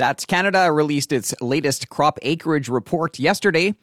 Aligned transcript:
Stats 0.00 0.26
Canada 0.26 0.72
released 0.72 1.12
its 1.12 1.34
latest 1.42 1.90
crop 1.90 2.18
acreage 2.22 2.70
report 2.70 3.18
yesterday. 3.18 3.74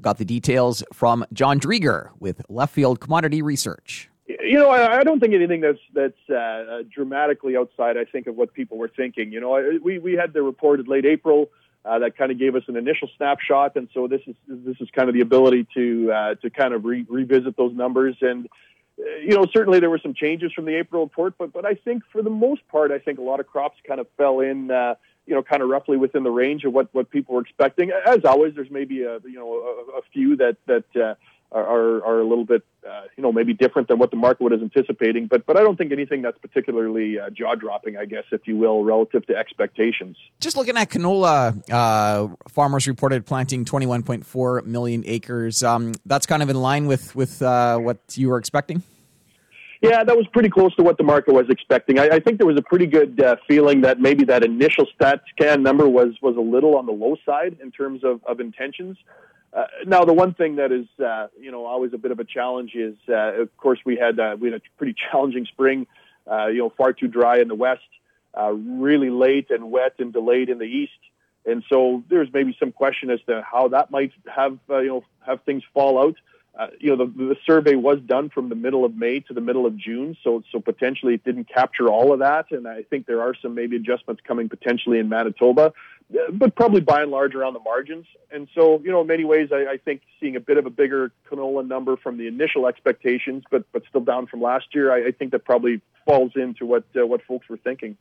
Got 0.00 0.16
the 0.16 0.24
details 0.24 0.82
from 0.94 1.26
John 1.34 1.60
Driedger 1.60 2.08
with 2.18 2.40
Left 2.48 2.72
Field 2.72 3.00
Commodity 3.00 3.42
Research. 3.42 4.08
You 4.26 4.58
know, 4.60 4.70
I, 4.70 5.02
don't 5.02 5.20
think 5.20 5.34
anything 5.34 5.60
that's 5.60 5.78
that's 5.92 6.30
uh, 6.30 6.84
dramatically 6.90 7.54
outside. 7.54 7.98
I 7.98 8.06
think 8.06 8.26
of 8.28 8.34
what 8.34 8.54
people 8.54 8.78
were 8.78 8.88
thinking. 8.88 9.30
You 9.30 9.40
know, 9.40 9.78
we 9.82 9.98
we 9.98 10.14
had 10.14 10.32
the 10.32 10.40
report 10.40 10.80
in 10.80 10.86
late 10.86 11.04
April. 11.04 11.50
Uh, 11.84 11.98
that 11.98 12.16
kind 12.16 12.32
of 12.32 12.38
gave 12.38 12.54
us 12.54 12.62
an 12.68 12.76
initial 12.76 13.10
snapshot, 13.18 13.76
and 13.76 13.88
so 13.92 14.08
this 14.08 14.22
is 14.26 14.36
this 14.46 14.76
is 14.80 14.88
kind 14.94 15.10
of 15.10 15.14
the 15.14 15.20
ability 15.20 15.66
to 15.74 16.10
uh, 16.10 16.34
to 16.36 16.48
kind 16.48 16.72
of 16.72 16.86
re- 16.86 17.04
revisit 17.10 17.58
those 17.58 17.74
numbers. 17.74 18.16
And 18.22 18.48
uh, 18.98 19.16
you 19.20 19.36
know, 19.36 19.44
certainly 19.52 19.80
there 19.80 19.90
were 19.90 20.00
some 20.02 20.14
changes 20.14 20.50
from 20.54 20.64
the 20.64 20.76
April 20.76 21.02
report, 21.02 21.34
but 21.36 21.52
but 21.52 21.66
I 21.66 21.74
think 21.74 22.04
for 22.10 22.22
the 22.22 22.30
most 22.30 22.66
part, 22.68 22.90
I 22.90 22.98
think 22.98 23.18
a 23.18 23.22
lot 23.22 23.38
of 23.38 23.46
crops 23.46 23.76
kind 23.86 24.00
of 24.00 24.06
fell 24.16 24.40
in. 24.40 24.70
Uh, 24.70 24.94
you 25.28 25.34
know, 25.34 25.42
kind 25.42 25.62
of 25.62 25.68
roughly 25.68 25.98
within 25.98 26.22
the 26.22 26.30
range 26.30 26.64
of 26.64 26.72
what, 26.72 26.88
what 26.92 27.10
people 27.10 27.34
were 27.34 27.42
expecting. 27.42 27.90
As 28.06 28.24
always, 28.24 28.54
there's 28.54 28.70
maybe 28.70 29.02
a 29.02 29.20
you 29.24 29.34
know 29.34 29.52
a, 29.52 29.98
a 29.98 30.02
few 30.12 30.36
that 30.36 30.56
that 30.66 30.84
uh, 30.96 31.14
are 31.52 32.02
are 32.02 32.20
a 32.20 32.26
little 32.26 32.46
bit 32.46 32.62
uh, 32.88 33.02
you 33.14 33.22
know 33.22 33.30
maybe 33.30 33.52
different 33.52 33.88
than 33.88 33.98
what 33.98 34.10
the 34.10 34.16
market 34.16 34.42
was 34.42 34.60
anticipating, 34.62 35.26
but 35.26 35.44
but 35.44 35.58
I 35.58 35.60
don't 35.60 35.76
think 35.76 35.92
anything 35.92 36.22
that's 36.22 36.38
particularly 36.38 37.20
uh, 37.20 37.28
jaw 37.28 37.54
dropping, 37.54 37.98
I 37.98 38.06
guess, 38.06 38.24
if 38.32 38.46
you 38.46 38.56
will, 38.56 38.84
relative 38.84 39.26
to 39.26 39.36
expectations. 39.36 40.16
Just 40.40 40.56
looking 40.56 40.78
at 40.78 40.88
canola, 40.88 41.62
uh, 41.70 42.34
farmers 42.48 42.88
reported 42.88 43.26
planting 43.26 43.66
21.4 43.66 44.64
million 44.64 45.02
acres. 45.06 45.62
Um, 45.62 45.92
that's 46.06 46.24
kind 46.24 46.42
of 46.42 46.48
in 46.48 46.56
line 46.56 46.86
with 46.86 47.14
with 47.14 47.42
uh, 47.42 47.76
what 47.78 47.98
you 48.14 48.30
were 48.30 48.38
expecting. 48.38 48.82
Yeah, 49.80 50.02
that 50.02 50.16
was 50.16 50.26
pretty 50.32 50.48
close 50.48 50.74
to 50.76 50.82
what 50.82 50.98
the 50.98 51.04
market 51.04 51.32
was 51.32 51.46
expecting. 51.48 51.98
I, 52.00 52.08
I 52.08 52.20
think 52.20 52.38
there 52.38 52.46
was 52.46 52.58
a 52.58 52.62
pretty 52.62 52.86
good 52.86 53.20
uh, 53.20 53.36
feeling 53.46 53.82
that 53.82 54.00
maybe 54.00 54.24
that 54.24 54.42
initial 54.42 54.86
StatsCan 54.98 55.62
number 55.62 55.88
was 55.88 56.14
was 56.20 56.36
a 56.36 56.40
little 56.40 56.76
on 56.76 56.86
the 56.86 56.92
low 56.92 57.16
side 57.24 57.56
in 57.62 57.70
terms 57.70 58.02
of, 58.02 58.20
of 58.24 58.40
intentions. 58.40 58.96
Uh, 59.52 59.64
now, 59.86 60.04
the 60.04 60.12
one 60.12 60.34
thing 60.34 60.56
that 60.56 60.72
is, 60.72 60.86
uh, 61.02 61.28
you 61.40 61.50
know, 61.50 61.64
always 61.64 61.92
a 61.94 61.98
bit 61.98 62.10
of 62.10 62.18
a 62.18 62.24
challenge 62.24 62.74
is, 62.74 62.96
uh, 63.08 63.40
of 63.40 63.56
course, 63.56 63.78
we 63.86 63.96
had 63.96 64.18
uh, 64.18 64.36
we 64.38 64.50
had 64.50 64.60
a 64.60 64.62
pretty 64.76 64.94
challenging 65.10 65.46
spring. 65.46 65.86
Uh, 66.30 66.48
you 66.48 66.58
know, 66.58 66.72
far 66.76 66.92
too 66.92 67.08
dry 67.08 67.38
in 67.38 67.48
the 67.48 67.54
west, 67.54 67.80
uh, 68.38 68.52
really 68.52 69.08
late 69.08 69.50
and 69.50 69.70
wet 69.70 69.94
and 69.98 70.12
delayed 70.12 70.50
in 70.50 70.58
the 70.58 70.66
east, 70.66 70.92
and 71.46 71.64
so 71.70 72.02
there's 72.10 72.28
maybe 72.34 72.54
some 72.60 72.70
question 72.70 73.10
as 73.10 73.18
to 73.26 73.42
how 73.50 73.68
that 73.68 73.90
might 73.90 74.12
have, 74.26 74.58
uh, 74.68 74.78
you 74.78 74.88
know, 74.88 75.04
have 75.26 75.40
things 75.44 75.62
fall 75.72 75.98
out. 75.98 76.16
Uh, 76.16 76.20
you 76.80 76.94
know, 76.94 77.04
the, 77.04 77.12
the 77.12 77.36
survey 77.46 77.74
was 77.74 78.00
done 78.00 78.30
from 78.30 78.48
the 78.48 78.54
middle 78.54 78.84
of 78.84 78.94
May 78.94 79.20
to 79.20 79.34
the 79.34 79.40
middle 79.40 79.66
of 79.66 79.76
June, 79.76 80.16
so 80.24 80.42
so 80.50 80.60
potentially 80.60 81.14
it 81.14 81.24
didn't 81.24 81.48
capture 81.48 81.88
all 81.88 82.12
of 82.12 82.18
that, 82.20 82.50
and 82.50 82.66
I 82.66 82.82
think 82.82 83.06
there 83.06 83.22
are 83.22 83.34
some 83.40 83.54
maybe 83.54 83.76
adjustments 83.76 84.22
coming 84.26 84.48
potentially 84.48 84.98
in 84.98 85.08
Manitoba 85.08 85.72
but 86.32 86.54
probably 86.54 86.80
by 86.80 87.02
and 87.02 87.10
large 87.10 87.34
around 87.34 87.52
the 87.52 87.60
margins. 87.60 88.06
And 88.30 88.48
so, 88.54 88.80
you 88.82 88.90
know, 88.90 89.02
in 89.02 89.06
many 89.06 89.24
ways, 89.24 89.50
I, 89.52 89.72
I, 89.72 89.76
think 89.76 90.02
seeing 90.20 90.36
a 90.36 90.40
bit 90.40 90.56
of 90.56 90.64
a 90.64 90.70
bigger 90.70 91.12
canola 91.30 91.66
number 91.66 91.96
from 91.96 92.16
the 92.16 92.26
initial 92.26 92.66
expectations, 92.66 93.44
but 93.50 93.64
but 93.72 93.82
still 93.88 94.00
down 94.00 94.26
from 94.26 94.40
last 94.40 94.74
year, 94.74 94.92
I, 94.92 95.08
I 95.08 95.12
think 95.12 95.32
that 95.32 95.44
probably 95.44 95.80
falls 96.06 96.32
into 96.34 96.64
what 96.64 96.84
uh, 96.98 97.06
what 97.06 97.22
folks 97.24 97.48
were 97.48 97.58
thinking. 97.58 97.96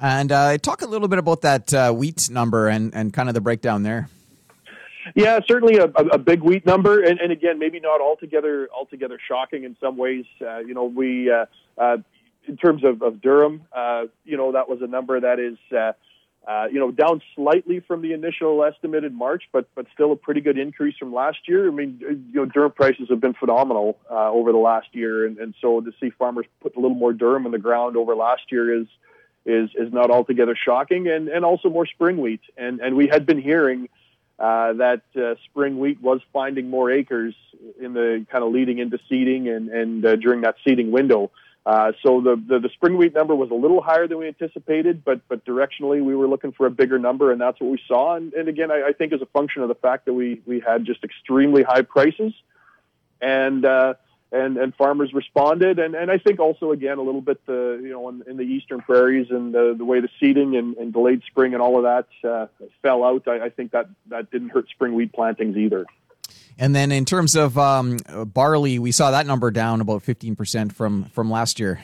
And 0.00 0.32
uh, 0.32 0.58
talk 0.58 0.82
a 0.82 0.86
little 0.86 1.08
bit 1.08 1.18
about 1.18 1.42
that 1.42 1.72
uh, 1.72 1.92
wheat 1.92 2.28
number 2.30 2.68
and, 2.68 2.94
and 2.94 3.12
kind 3.12 3.28
of 3.28 3.34
the 3.34 3.40
breakdown 3.40 3.82
there. 3.82 4.08
Yeah, 5.14 5.40
certainly 5.48 5.76
a, 5.78 5.84
a 5.84 6.18
big 6.18 6.42
wheat 6.42 6.64
number, 6.64 7.02
and, 7.02 7.18
and 7.20 7.32
again, 7.32 7.58
maybe 7.58 7.80
not 7.80 8.00
altogether 8.00 8.68
altogether 8.74 9.18
shocking 9.26 9.64
in 9.64 9.76
some 9.80 9.96
ways. 9.96 10.24
Uh, 10.40 10.58
you 10.58 10.74
know, 10.74 10.84
we 10.84 11.30
uh, 11.30 11.46
uh, 11.78 11.98
in 12.46 12.56
terms 12.56 12.84
of, 12.84 13.02
of 13.02 13.14
Durum, 13.14 13.60
you 14.24 14.36
know, 14.36 14.52
that 14.52 14.68
was 14.68 14.80
a 14.82 14.86
number 14.86 15.20
that 15.20 15.38
is 15.38 15.58
uh, 16.46 16.66
you 16.72 16.80
know, 16.80 16.90
down 16.90 17.22
slightly 17.36 17.80
from 17.80 18.02
the 18.02 18.12
initial 18.12 18.64
estimated 18.64 19.12
March, 19.12 19.44
but 19.52 19.68
but 19.76 19.86
still 19.94 20.10
a 20.10 20.16
pretty 20.16 20.40
good 20.40 20.58
increase 20.58 20.96
from 20.96 21.14
last 21.14 21.38
year. 21.46 21.68
I 21.68 21.70
mean, 21.70 21.98
you 22.00 22.44
know, 22.44 22.46
durum 22.46 22.74
prices 22.74 23.06
have 23.10 23.20
been 23.20 23.34
phenomenal 23.34 23.98
uh, 24.10 24.30
over 24.30 24.50
the 24.50 24.58
last 24.58 24.88
year, 24.92 25.24
and, 25.24 25.38
and 25.38 25.54
so 25.60 25.80
to 25.80 25.92
see 26.00 26.10
farmers 26.10 26.46
put 26.60 26.74
a 26.76 26.80
little 26.80 26.96
more 26.96 27.12
durum 27.12 27.46
in 27.46 27.52
the 27.52 27.58
ground 27.58 27.96
over 27.96 28.16
last 28.16 28.42
year 28.50 28.80
is 28.80 28.88
is 29.46 29.70
is 29.76 29.92
not 29.92 30.10
altogether 30.10 30.56
shocking, 30.56 31.06
and 31.06 31.28
and 31.28 31.44
also 31.44 31.68
more 31.68 31.86
spring 31.86 32.18
wheat, 32.18 32.40
and 32.56 32.80
and 32.80 32.96
we 32.96 33.06
had 33.06 33.24
been 33.24 33.40
hearing. 33.40 33.84
Uh, 33.84 33.88
that 34.42 35.02
uh, 35.16 35.34
spring 35.44 35.78
wheat 35.78 36.00
was 36.02 36.20
finding 36.32 36.68
more 36.68 36.90
acres 36.90 37.34
in 37.80 37.92
the 37.92 38.26
kind 38.30 38.42
of 38.42 38.52
leading 38.52 38.78
into 38.78 38.98
seeding 39.08 39.48
and, 39.48 39.68
and 39.68 40.04
uh, 40.04 40.16
during 40.16 40.40
that 40.40 40.56
seeding 40.64 40.90
window. 40.90 41.30
Uh, 41.64 41.92
so 42.04 42.20
the, 42.20 42.34
the, 42.48 42.58
the 42.58 42.68
spring 42.70 42.96
wheat 42.96 43.14
number 43.14 43.36
was 43.36 43.50
a 43.52 43.54
little 43.54 43.80
higher 43.80 44.08
than 44.08 44.18
we 44.18 44.26
anticipated, 44.26 45.04
but 45.04 45.20
but 45.28 45.44
directionally 45.44 46.02
we 46.02 46.16
were 46.16 46.26
looking 46.26 46.50
for 46.50 46.66
a 46.66 46.70
bigger 46.70 46.98
number, 46.98 47.30
and 47.30 47.40
that's 47.40 47.60
what 47.60 47.70
we 47.70 47.80
saw. 47.86 48.16
And, 48.16 48.32
and 48.34 48.48
again, 48.48 48.72
I, 48.72 48.88
I 48.88 48.92
think 48.92 49.12
as 49.12 49.22
a 49.22 49.26
function 49.26 49.62
of 49.62 49.68
the 49.68 49.76
fact 49.76 50.06
that 50.06 50.12
we 50.12 50.42
we 50.44 50.58
had 50.58 50.84
just 50.84 51.04
extremely 51.04 51.62
high 51.62 51.82
prices, 51.82 52.32
and 53.20 53.64
uh, 53.64 53.94
and 54.32 54.56
and 54.56 54.74
farmers 54.74 55.12
responded, 55.12 55.78
and 55.78 55.94
and 55.94 56.10
I 56.10 56.18
think 56.18 56.40
also 56.40 56.72
again 56.72 56.98
a 56.98 57.02
little 57.02 57.20
bit 57.20 57.44
the 57.46 57.78
you 57.82 57.90
know 57.90 58.08
in, 58.08 58.22
in 58.26 58.36
the 58.38 58.42
eastern 58.42 58.80
prairies 58.80 59.28
and 59.30 59.54
the, 59.54 59.74
the 59.76 59.84
way 59.84 60.00
the 60.00 60.08
seeding 60.18 60.56
and, 60.56 60.76
and 60.78 60.92
delayed 60.92 61.22
spring 61.26 61.52
and 61.52 61.62
all 61.62 61.76
of 61.76 61.82
that 61.82 62.28
uh, 62.28 62.46
fell 62.80 63.04
out. 63.04 63.28
I, 63.28 63.46
I 63.46 63.48
think 63.50 63.72
that 63.72 63.86
that 64.08 64.30
didn't 64.30 64.48
hurt 64.48 64.68
spring 64.70 64.94
wheat 64.94 65.12
plantings 65.12 65.56
either. 65.56 65.84
And 66.58 66.74
then 66.74 66.92
in 66.92 67.04
terms 67.04 67.34
of 67.34 67.56
um, 67.58 67.98
barley, 68.26 68.78
we 68.78 68.92
saw 68.92 69.10
that 69.10 69.26
number 69.26 69.50
down 69.50 69.80
about 69.80 70.02
15% 70.02 70.72
from, 70.72 71.06
from 71.06 71.30
last 71.30 71.58
year. 71.58 71.80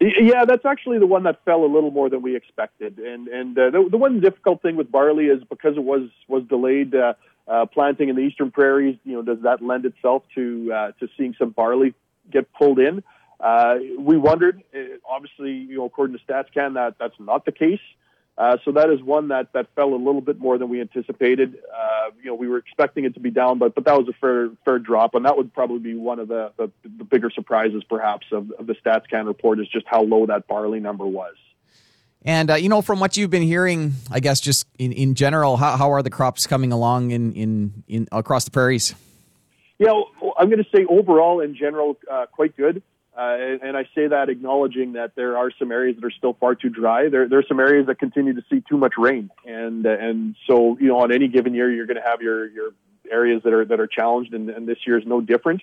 Yeah, 0.00 0.44
that's 0.44 0.64
actually 0.64 0.98
the 0.98 1.06
one 1.06 1.22
that 1.24 1.44
fell 1.44 1.64
a 1.64 1.70
little 1.72 1.92
more 1.92 2.10
than 2.10 2.22
we 2.22 2.34
expected. 2.34 2.98
And 2.98 3.28
and 3.28 3.56
uh, 3.56 3.70
the, 3.70 3.88
the 3.88 3.96
one 3.96 4.18
difficult 4.18 4.60
thing 4.60 4.74
with 4.74 4.90
barley 4.90 5.26
is 5.26 5.44
because 5.48 5.76
it 5.76 5.84
was 5.84 6.10
was 6.26 6.42
delayed 6.48 6.92
uh, 6.92 7.14
uh, 7.48 7.66
planting 7.66 8.08
in 8.08 8.16
the 8.16 8.22
eastern 8.22 8.50
prairies. 8.50 8.98
You 9.04 9.14
know, 9.14 9.22
does 9.22 9.42
that 9.42 9.62
lend 9.62 9.84
itself 9.84 10.22
to 10.34 10.72
uh, 10.72 10.92
to 11.00 11.08
seeing 11.16 11.34
some 11.38 11.50
barley 11.50 11.94
get 12.30 12.52
pulled 12.52 12.78
in? 12.78 13.02
Uh, 13.40 13.76
we 13.98 14.16
wondered. 14.16 14.62
Uh, 14.74 14.96
obviously, 15.08 15.52
you 15.52 15.78
know, 15.78 15.84
according 15.84 16.16
to 16.16 16.24
StatsCan, 16.24 16.74
that 16.74 16.96
that's 16.98 17.18
not 17.18 17.44
the 17.44 17.52
case. 17.52 17.80
Uh, 18.38 18.56
so 18.64 18.72
that 18.72 18.88
is 18.88 19.02
one 19.02 19.28
that, 19.28 19.52
that 19.52 19.66
fell 19.76 19.92
a 19.92 19.96
little 19.96 20.22
bit 20.22 20.38
more 20.38 20.56
than 20.56 20.70
we 20.70 20.80
anticipated. 20.80 21.58
Uh, 21.70 22.10
you 22.18 22.30
know, 22.30 22.34
we 22.34 22.48
were 22.48 22.56
expecting 22.56 23.04
it 23.04 23.12
to 23.12 23.20
be 23.20 23.30
down, 23.30 23.58
but, 23.58 23.74
but 23.74 23.84
that 23.84 23.96
was 23.96 24.08
a 24.08 24.12
fair, 24.20 24.48
fair 24.64 24.78
drop. 24.78 25.14
And 25.14 25.26
that 25.26 25.36
would 25.36 25.52
probably 25.52 25.80
be 25.80 25.94
one 25.94 26.18
of 26.18 26.28
the, 26.28 26.50
the, 26.56 26.70
the 26.96 27.04
bigger 27.04 27.30
surprises, 27.30 27.84
perhaps, 27.88 28.26
of, 28.32 28.50
of 28.52 28.66
the 28.66 28.74
StatsCan 28.74 29.26
report 29.26 29.60
is 29.60 29.68
just 29.68 29.84
how 29.86 30.02
low 30.02 30.24
that 30.26 30.46
barley 30.48 30.80
number 30.80 31.06
was. 31.06 31.34
And, 32.24 32.50
uh, 32.50 32.54
you 32.54 32.68
know, 32.68 32.82
from 32.82 33.00
what 33.00 33.16
you've 33.16 33.30
been 33.30 33.42
hearing, 33.42 33.94
I 34.10 34.20
guess 34.20 34.40
just 34.40 34.66
in, 34.78 34.92
in 34.92 35.14
general, 35.14 35.56
how, 35.56 35.76
how 35.76 35.92
are 35.92 36.02
the 36.02 36.10
crops 36.10 36.46
coming 36.46 36.72
along 36.72 37.10
in, 37.10 37.32
in, 37.32 37.84
in 37.88 38.08
across 38.12 38.44
the 38.44 38.52
prairies? 38.52 38.94
Yeah, 39.78 39.90
I'm 40.38 40.48
going 40.48 40.62
to 40.62 40.70
say 40.76 40.84
overall, 40.88 41.40
in 41.40 41.56
general, 41.56 41.98
uh, 42.10 42.26
quite 42.30 42.56
good. 42.56 42.82
Uh, 43.16 43.36
and, 43.38 43.62
and, 43.62 43.76
I 43.76 43.82
say 43.94 44.06
that 44.06 44.30
acknowledging 44.30 44.94
that 44.94 45.14
there 45.16 45.36
are 45.36 45.50
some 45.58 45.70
areas 45.70 45.96
that 45.96 46.04
are 46.04 46.10
still 46.10 46.32
far 46.32 46.54
too 46.54 46.70
dry. 46.70 47.10
There, 47.10 47.28
there 47.28 47.40
are 47.40 47.44
some 47.46 47.60
areas 47.60 47.86
that 47.88 47.98
continue 47.98 48.32
to 48.32 48.42
see 48.48 48.62
too 48.66 48.78
much 48.78 48.94
rain, 48.96 49.28
and 49.44 49.84
uh, 49.84 49.90
and 49.90 50.34
so 50.46 50.78
you 50.80 50.88
know 50.88 51.00
on 51.00 51.12
any 51.12 51.28
given 51.28 51.52
year 51.52 51.70
you're 51.70 51.84
going 51.84 51.98
to 51.98 52.08
have 52.08 52.22
your 52.22 52.48
your 52.48 52.70
areas 53.10 53.42
that 53.44 53.52
are 53.52 53.66
that 53.66 53.80
are 53.80 53.86
challenged, 53.86 54.32
and, 54.32 54.48
and 54.48 54.66
this 54.66 54.78
year 54.86 54.96
is 54.96 55.04
no 55.06 55.20
different. 55.20 55.60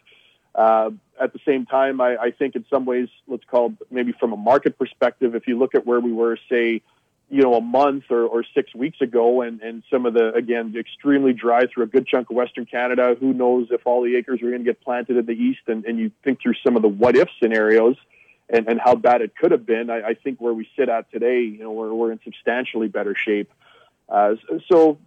Uh, 0.56 0.92
at 1.20 1.34
the 1.34 1.40
same 1.46 1.66
time, 1.66 2.02
I, 2.02 2.18
I 2.18 2.32
think 2.32 2.56
in 2.56 2.66
some 2.70 2.86
ways, 2.86 3.10
let's 3.28 3.44
call 3.46 3.74
maybe 3.92 4.14
from 4.14 4.34
a 4.34 4.38
market 4.38 4.78
perspective, 4.78 5.36
if 5.36 5.48
you 5.48 5.58
look 5.58 5.76
at 5.76 5.86
where 5.86 6.00
we 6.00 6.12
were, 6.12 6.38
say 6.50 6.82
you 7.30 7.44
know, 7.44 7.54
a 7.54 7.62
month 7.62 8.06
or, 8.10 8.24
or 8.24 8.44
six 8.56 8.74
weeks 8.74 9.02
ago, 9.02 9.42
and, 9.42 9.62
and 9.62 9.84
some 9.92 10.06
of 10.08 10.14
the, 10.16 10.34
again, 10.34 10.74
extremely 10.78 11.32
dry 11.32 11.68
through 11.68 11.84
a 11.84 11.88
good 11.88 12.08
chunk 12.08 12.30
of 12.30 12.36
Western 12.36 12.66
Canada. 12.66 13.16
Who 13.20 13.34
knows 13.34 13.68
if 13.70 13.86
all 13.86 14.02
the 14.04 14.16
acres 14.16 14.42
are 14.42 14.50
going 14.50 14.64
to 14.64 14.66
get 14.66 14.82
planted 14.82 15.16
in 15.16 15.26
the 15.26 15.34
east? 15.34 15.62
And, 15.68 15.86
and 15.86 16.00
you 16.00 16.12
think 16.24 16.42
through 16.42 16.56
some 16.66 16.76
of 16.76 16.82
the 16.82 16.88
what 16.88 17.16
if 17.16 17.30
scenarios 17.42 17.98
and, 18.50 18.68
and 18.68 18.80
how 18.84 18.96
bad 18.96 19.22
it 19.22 19.36
could 19.36 19.52
have 19.52 19.66
been. 19.66 19.92
I, 19.92 20.02
I 20.02 20.14
think 20.16 20.42
where 20.42 20.54
we 20.54 20.68
sit 20.76 20.90
at 20.90 21.12
today, 21.12 21.42
you 21.42 21.60
know, 21.60 21.72
we're, 21.72 21.94
we're 21.94 22.12
in 22.12 22.20
substantially 22.24 22.88
better 22.88 23.16
shape. 23.16 23.52
Uh, 24.12 24.36
so 24.72 24.98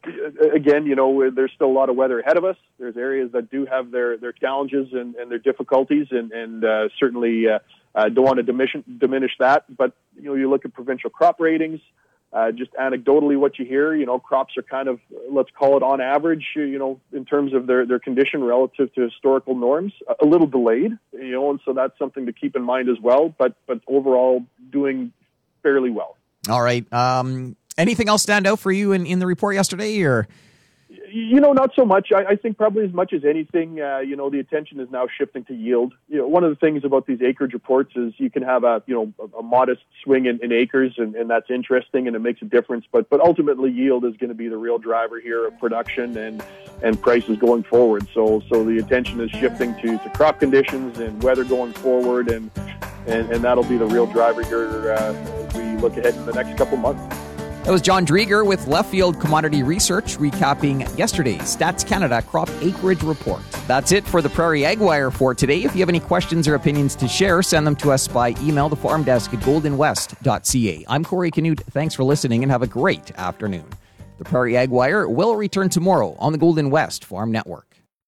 again, 0.54 0.86
you 0.86 0.94
know, 0.94 1.30
there's 1.30 1.50
still 1.54 1.66
a 1.66 1.72
lot 1.72 1.90
of 1.90 1.96
weather 1.96 2.20
ahead 2.20 2.36
of 2.36 2.44
us. 2.44 2.56
There's 2.78 2.96
areas 2.96 3.32
that 3.32 3.50
do 3.50 3.66
have 3.66 3.90
their, 3.90 4.16
their 4.16 4.32
challenges 4.32 4.88
and, 4.92 5.16
and 5.16 5.30
their 5.30 5.40
difficulties, 5.40 6.06
and, 6.10 6.30
and 6.30 6.64
uh, 6.64 6.88
certainly 7.00 7.48
uh, 7.48 7.58
uh, 7.94 8.08
don't 8.08 8.24
want 8.24 8.36
to 8.36 8.44
diminish, 8.44 8.76
diminish 8.98 9.32
that. 9.40 9.64
But 9.76 9.92
you 10.16 10.24
know, 10.24 10.34
you 10.34 10.48
look 10.48 10.64
at 10.64 10.72
provincial 10.72 11.10
crop 11.10 11.40
ratings. 11.40 11.80
Uh, 12.32 12.50
just 12.50 12.72
anecdotally, 12.80 13.36
what 13.36 13.58
you 13.58 13.66
hear, 13.66 13.94
you 13.94 14.06
know, 14.06 14.18
crops 14.18 14.56
are 14.56 14.62
kind 14.62 14.88
of, 14.88 14.98
let's 15.30 15.50
call 15.50 15.76
it 15.76 15.82
on 15.82 16.00
average, 16.00 16.46
you 16.56 16.78
know, 16.78 16.98
in 17.12 17.26
terms 17.26 17.52
of 17.52 17.66
their, 17.66 17.84
their 17.84 17.98
condition 17.98 18.42
relative 18.42 18.90
to 18.94 19.02
historical 19.02 19.54
norms, 19.54 19.92
a 20.18 20.24
little 20.24 20.46
delayed, 20.46 20.92
you 21.12 21.32
know, 21.32 21.50
and 21.50 21.60
so 21.62 21.74
that's 21.74 21.92
something 21.98 22.24
to 22.24 22.32
keep 22.32 22.56
in 22.56 22.62
mind 22.62 22.88
as 22.88 22.98
well. 23.02 23.34
But 23.36 23.54
but 23.66 23.80
overall, 23.86 24.46
doing 24.70 25.12
fairly 25.62 25.90
well. 25.90 26.16
All 26.48 26.62
right. 26.62 26.90
Um, 26.92 27.54
anything 27.78 28.08
else 28.08 28.22
stand 28.22 28.46
out 28.46 28.58
for 28.58 28.72
you 28.72 28.92
in, 28.92 29.06
in 29.06 29.18
the 29.18 29.26
report 29.26 29.54
yesterday, 29.54 30.02
or? 30.02 30.26
You 31.08 31.40
know, 31.40 31.52
not 31.52 31.74
so 31.74 31.84
much. 31.84 32.10
I, 32.12 32.24
I 32.24 32.36
think 32.36 32.56
probably 32.56 32.84
as 32.84 32.92
much 32.92 33.12
as 33.12 33.24
anything, 33.24 33.80
uh, 33.80 33.98
you 33.98 34.16
know, 34.16 34.28
the 34.30 34.40
attention 34.40 34.80
is 34.80 34.90
now 34.90 35.06
shifting 35.18 35.44
to 35.44 35.54
yield. 35.54 35.92
You 36.08 36.18
know, 36.18 36.26
one 36.26 36.42
of 36.44 36.50
the 36.50 36.56
things 36.56 36.84
about 36.84 37.06
these 37.06 37.20
acreage 37.22 37.52
reports 37.52 37.92
is 37.96 38.14
you 38.16 38.30
can 38.30 38.42
have 38.42 38.64
a, 38.64 38.82
you 38.86 38.94
know, 38.94 39.12
a, 39.18 39.38
a 39.38 39.42
modest 39.42 39.82
swing 40.02 40.26
in, 40.26 40.42
in 40.42 40.52
acres, 40.52 40.94
and, 40.96 41.14
and 41.14 41.30
that's 41.30 41.50
interesting, 41.50 42.06
and 42.06 42.16
it 42.16 42.18
makes 42.18 42.40
a 42.42 42.46
difference. 42.46 42.84
But 42.90 43.08
but 43.10 43.20
ultimately, 43.20 43.70
yield 43.70 44.04
is 44.04 44.16
going 44.16 44.28
to 44.28 44.34
be 44.34 44.48
the 44.48 44.56
real 44.56 44.78
driver 44.78 45.20
here 45.20 45.46
of 45.46 45.58
production 45.58 46.16
and 46.16 46.42
and 46.82 47.00
prices 47.00 47.38
going 47.38 47.62
forward. 47.62 48.06
So 48.12 48.42
so 48.48 48.64
the 48.64 48.78
attention 48.78 49.20
is 49.20 49.30
shifting 49.30 49.74
to, 49.76 49.98
to 49.98 50.10
crop 50.10 50.40
conditions 50.40 50.98
and 50.98 51.22
weather 51.22 51.44
going 51.44 51.72
forward, 51.72 52.30
and 52.30 52.50
and, 53.06 53.30
and 53.30 53.44
that'll 53.44 53.64
be 53.64 53.76
the 53.78 53.86
real 53.86 54.06
driver 54.06 54.42
here 54.42 54.92
uh, 54.92 55.12
as 55.14 55.54
we 55.54 55.76
look 55.76 55.96
ahead 55.96 56.14
in 56.14 56.26
the 56.26 56.32
next 56.32 56.56
couple 56.58 56.76
months. 56.76 57.21
That 57.64 57.70
was 57.70 57.80
John 57.80 58.04
Driedger 58.04 58.44
with 58.44 58.66
Left 58.66 58.90
Field 58.90 59.20
Commodity 59.20 59.62
Research 59.62 60.16
recapping 60.16 60.98
yesterday's 60.98 61.42
Stats 61.42 61.86
Canada 61.86 62.20
crop 62.20 62.50
acreage 62.60 63.04
report. 63.04 63.40
That's 63.68 63.92
it 63.92 64.04
for 64.04 64.20
the 64.20 64.28
Prairie 64.28 64.64
Ag 64.64 64.80
Wire 64.80 65.12
for 65.12 65.32
today. 65.32 65.62
If 65.62 65.72
you 65.76 65.78
have 65.78 65.88
any 65.88 66.00
questions 66.00 66.48
or 66.48 66.56
opinions 66.56 66.96
to 66.96 67.06
share, 67.06 67.40
send 67.40 67.64
them 67.64 67.76
to 67.76 67.92
us 67.92 68.08
by 68.08 68.30
email 68.40 68.68
the 68.68 68.74
farm 68.74 69.04
desk 69.04 69.32
at 69.32 69.38
goldenwest.ca. 69.40 70.84
I'm 70.88 71.04
Corey 71.04 71.30
Canute. 71.30 71.60
Thanks 71.70 71.94
for 71.94 72.02
listening 72.02 72.42
and 72.42 72.50
have 72.50 72.62
a 72.62 72.66
great 72.66 73.12
afternoon. 73.12 73.66
The 74.18 74.24
Prairie 74.24 74.56
Ag 74.56 74.70
Wire 74.70 75.08
will 75.08 75.36
return 75.36 75.68
tomorrow 75.68 76.16
on 76.18 76.32
the 76.32 76.38
Golden 76.38 76.68
West 76.68 77.04
Farm 77.04 77.30
Network. 77.30 77.71